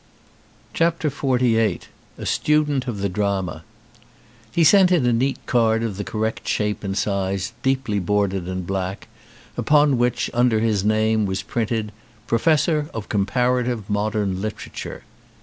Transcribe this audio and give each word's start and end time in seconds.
187 0.75 1.37
XLVIII 1.37 1.79
A 2.17 2.25
STUDENT 2.25 2.87
OF 2.87 2.97
THE 3.01 3.09
DRAMA 3.09 3.63
HE 4.51 4.63
sent 4.63 4.91
in 4.91 5.05
a 5.05 5.13
neat 5.13 5.37
card 5.45 5.83
of 5.83 5.97
the 5.97 6.03
correct 6.03 6.47
shape 6.47 6.83
and 6.83 6.97
size, 6.97 7.53
deeply 7.61 7.99
bordered 7.99 8.47
in 8.47 8.63
black, 8.63 9.07
upon 9.55 9.99
which 9.99 10.31
under 10.33 10.59
his 10.59 10.83
name 10.83 11.27
was 11.27 11.43
printed 11.43 11.91
Professor 12.25 12.89
of 12.95 13.09
Comparative 13.09 13.87
Modern 13.91 14.41
Literature. 14.41 15.03